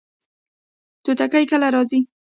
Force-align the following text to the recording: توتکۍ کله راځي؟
توتکۍ 1.03 1.43
کله 1.51 1.67
راځي؟ 1.75 1.99